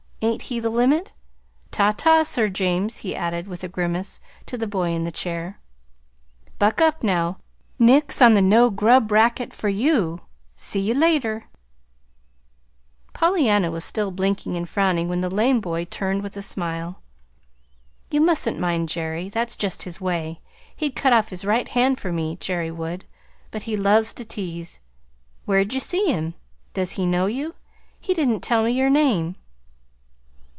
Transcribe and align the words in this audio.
Ain't 0.23 0.43
he 0.43 0.59
the 0.59 0.69
limit? 0.69 1.13
Ta 1.71 1.93
ta, 1.93 2.21
Sir 2.21 2.47
James," 2.47 2.97
he 2.97 3.15
added, 3.15 3.47
with 3.47 3.63
a 3.63 3.67
grimace, 3.67 4.19
to 4.45 4.55
the 4.55 4.67
boy 4.67 4.91
in 4.91 5.03
the 5.03 5.11
chair. 5.11 5.59
"Buck 6.59 6.79
up, 6.79 7.01
now 7.01 7.39
nix 7.79 8.21
on 8.21 8.35
the 8.35 8.41
no 8.41 8.69
grub 8.69 9.11
racket 9.11 9.51
for 9.51 9.67
you! 9.67 10.21
See 10.55 10.79
you 10.79 10.93
later." 10.93 11.33
And 11.33 11.43
he 11.43 11.47
was 11.47 13.11
gone. 13.13 13.13
Pollyanna 13.13 13.71
was 13.71 13.83
still 13.83 14.11
blinking 14.11 14.55
and 14.55 14.69
frowning 14.69 15.09
when 15.09 15.21
the 15.21 15.29
lame 15.31 15.59
boy 15.59 15.85
turned 15.85 16.21
with 16.21 16.37
a 16.37 16.43
smile. 16.43 17.01
"You 18.11 18.21
mustn't 18.21 18.59
mind 18.59 18.89
Jerry. 18.89 19.27
That's 19.27 19.57
just 19.57 19.81
his 19.83 19.99
way. 19.99 20.39
He'd 20.75 20.95
cut 20.95 21.13
off 21.13 21.29
his 21.29 21.43
right 21.43 21.67
hand 21.67 21.99
for 21.99 22.11
me 22.11 22.35
Jerry 22.35 22.69
would; 22.69 23.05
but 23.49 23.63
he 23.63 23.75
loves 23.75 24.13
to 24.13 24.23
tease. 24.23 24.79
Where'd 25.45 25.73
you 25.73 25.79
see 25.79 26.11
him? 26.13 26.35
Does 26.75 26.91
he 26.91 27.07
know 27.07 27.25
you? 27.25 27.55
He 27.99 28.13
didn't 28.13 28.41
tell 28.41 28.61
me 28.63 28.69
your 28.71 28.91
name." 28.91 29.37